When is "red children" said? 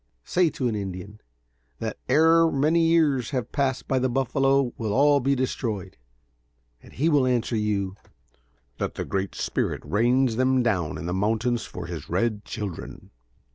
12.09-13.11